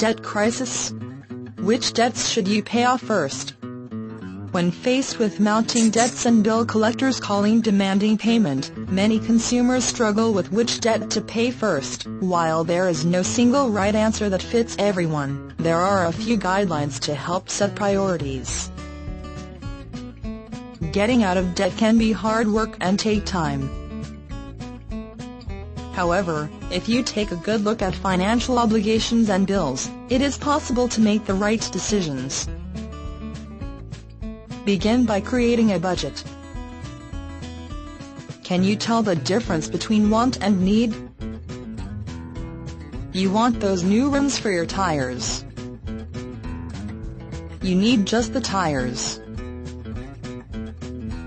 [0.00, 0.94] debt crisis?
[1.58, 3.52] Which debts should you pay off first?
[4.50, 10.52] When faced with mounting debts and bill collectors calling demanding payment, many consumers struggle with
[10.52, 12.04] which debt to pay first.
[12.20, 16.98] While there is no single right answer that fits everyone, there are a few guidelines
[17.00, 18.70] to help set priorities.
[20.92, 23.68] Getting out of debt can be hard work and take time.
[26.00, 30.88] However, if you take a good look at financial obligations and bills, it is possible
[30.88, 32.48] to make the right decisions.
[34.64, 36.24] Begin by creating a budget.
[38.42, 40.94] Can you tell the difference between want and need?
[43.12, 45.44] You want those new rims for your tires.
[47.60, 49.20] You need just the tires.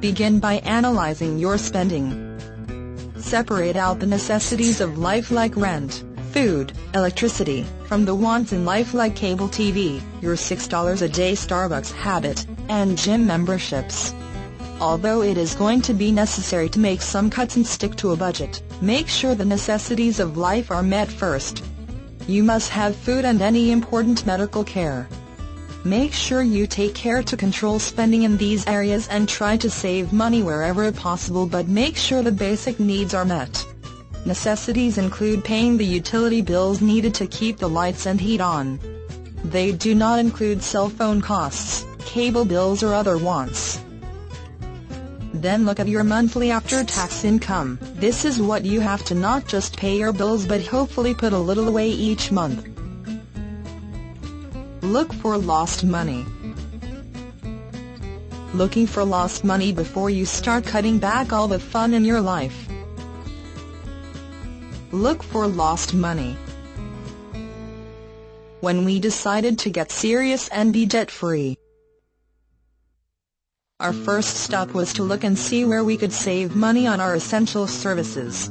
[0.00, 2.25] Begin by analyzing your spending.
[3.26, 8.94] Separate out the necessities of life like rent, food, electricity, from the wants in life
[8.94, 14.14] like cable TV, your $6 a day Starbucks habit, and gym memberships.
[14.80, 18.16] Although it is going to be necessary to make some cuts and stick to a
[18.16, 21.64] budget, make sure the necessities of life are met first.
[22.28, 25.08] You must have food and any important medical care.
[25.86, 30.12] Make sure you take care to control spending in these areas and try to save
[30.12, 33.64] money wherever possible but make sure the basic needs are met.
[34.24, 38.80] Necessities include paying the utility bills needed to keep the lights and heat on.
[39.44, 43.80] They do not include cell phone costs, cable bills or other wants.
[45.34, 47.78] Then look at your monthly after-tax income.
[47.94, 51.38] This is what you have to not just pay your bills but hopefully put a
[51.38, 52.75] little away each month.
[54.96, 56.24] Look for lost money.
[58.54, 62.66] Looking for lost money before you start cutting back all the fun in your life.
[64.92, 66.34] Look for lost money.
[68.60, 71.58] When we decided to get serious and be debt-free,
[73.80, 77.14] our first step was to look and see where we could save money on our
[77.14, 78.50] essential services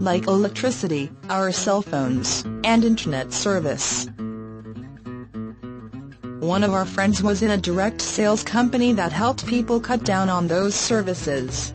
[0.00, 4.08] like electricity, our cell phones, and internet service.
[6.40, 10.30] One of our friends was in a direct sales company that helped people cut down
[10.30, 11.74] on those services.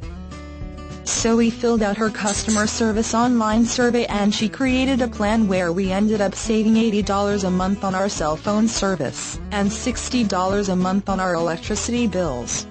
[1.04, 5.72] So we filled out her customer service online survey and she created a plan where
[5.72, 10.76] we ended up saving $80 a month on our cell phone service and $60 a
[10.76, 12.66] month on our electricity bills.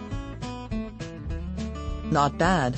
[2.10, 2.76] Not bad.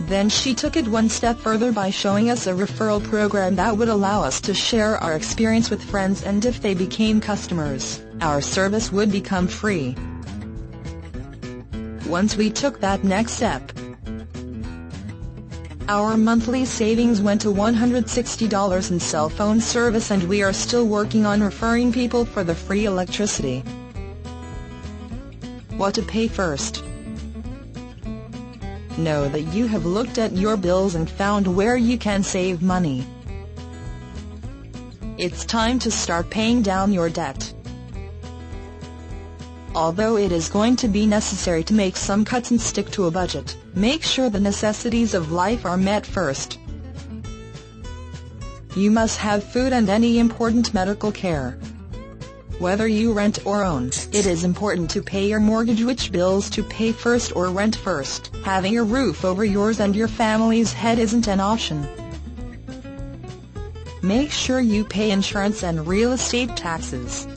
[0.00, 3.88] Then she took it one step further by showing us a referral program that would
[3.88, 8.92] allow us to share our experience with friends and if they became customers, our service
[8.92, 9.96] would become free.
[12.06, 13.72] Once we took that next step,
[15.88, 21.24] our monthly savings went to $160 in cell phone service and we are still working
[21.24, 23.60] on referring people for the free electricity.
[25.76, 26.83] What to pay first?
[28.96, 33.04] Know that you have looked at your bills and found where you can save money.
[35.18, 37.52] It's time to start paying down your debt.
[39.74, 43.10] Although it is going to be necessary to make some cuts and stick to a
[43.10, 46.60] budget, make sure the necessities of life are met first.
[48.76, 51.58] You must have food and any important medical care.
[52.64, 56.62] Whether you rent or own, it is important to pay your mortgage which bills to
[56.62, 58.34] pay first or rent first.
[58.42, 61.86] Having a roof over yours and your family's head isn't an option.
[64.02, 67.28] Make sure you pay insurance and real estate taxes.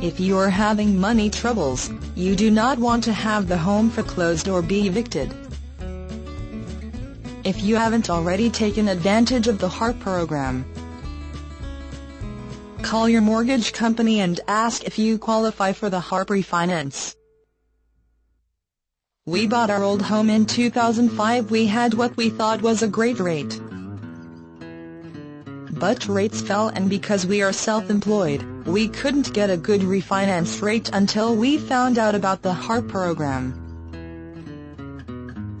[0.00, 4.48] If you are having money troubles, you do not want to have the home foreclosed
[4.48, 5.32] or be evicted.
[7.44, 10.64] If you haven't already taken advantage of the HARP program,
[12.82, 17.14] Call your mortgage company and ask if you qualify for the HARP refinance.
[19.24, 23.20] We bought our old home in 2005 we had what we thought was a great
[23.20, 23.60] rate.
[25.70, 30.90] But rates fell and because we are self-employed, we couldn't get a good refinance rate
[30.92, 33.58] until we found out about the HARP program.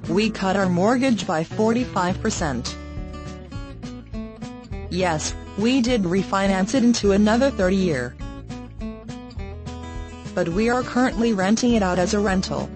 [0.08, 2.74] We cut our mortgage by 45%.
[4.90, 8.16] Yes, we did refinance it into another 30 year.
[10.34, 12.70] But we are currently renting it out as a rental.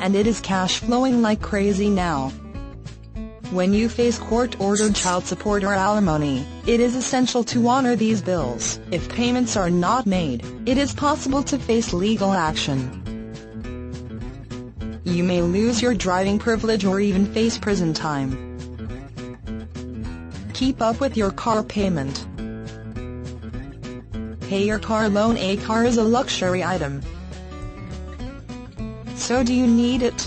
[0.00, 2.32] And it is cash flowing like crazy now.
[3.50, 8.80] When you face court-ordered child support or alimony, it is essential to honor these bills.
[8.90, 13.02] If payments are not made, it is possible to face legal action.
[15.04, 18.45] You may lose your driving privilege or even face prison time.
[20.56, 22.26] Keep up with your car payment.
[24.40, 27.02] Pay your car loan A car is a luxury item.
[29.16, 30.18] So do you need it?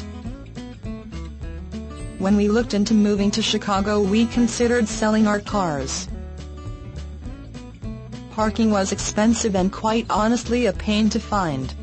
[2.19, 6.07] When we looked into moving to Chicago we considered selling our cars.
[8.29, 11.73] Parking was expensive and quite honestly a pain to find.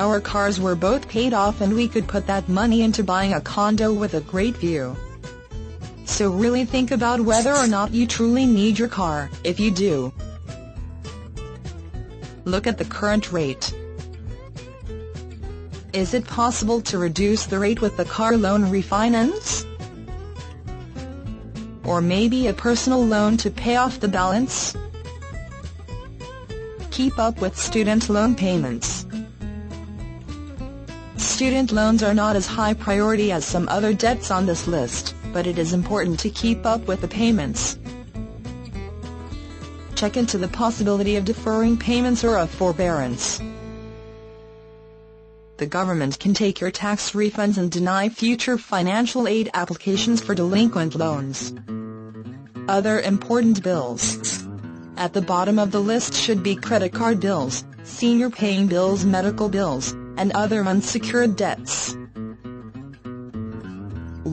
[0.00, 3.40] Our cars were both paid off and we could put that money into buying a
[3.40, 4.96] condo with a great view.
[6.04, 10.12] So really think about whether or not you truly need your car, if you do.
[12.44, 13.74] Look at the current rate.
[15.92, 19.64] Is it possible to reduce the rate with the car loan refinance?
[21.84, 24.76] Or maybe a personal loan to pay off the balance?
[26.90, 29.06] Keep up with student loan payments.
[31.16, 35.48] Student loans are not as high priority as some other debts on this list, but
[35.48, 37.76] it is important to keep up with the payments.
[39.96, 43.40] Check into the possibility of deferring payments or a forbearance.
[45.56, 50.94] The government can take your tax refunds and deny future financial aid applications for delinquent
[50.94, 51.52] loans.
[52.68, 54.46] Other important bills.
[54.96, 59.48] At the bottom of the list should be credit card bills, senior paying bills medical
[59.48, 61.96] bills, and other unsecured debts.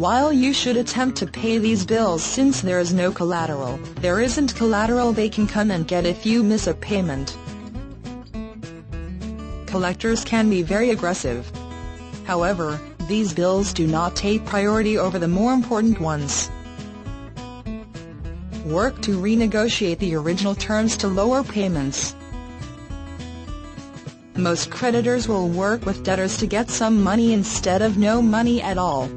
[0.01, 4.55] While you should attempt to pay these bills since there is no collateral, there isn't
[4.55, 7.37] collateral they can come and get if you miss a payment.
[9.67, 11.51] Collectors can be very aggressive.
[12.23, 16.49] However, these bills do not take priority over the more important ones.
[18.65, 22.15] Work to renegotiate the original terms to lower payments.
[24.35, 28.79] Most creditors will work with debtors to get some money instead of no money at
[28.79, 29.07] all.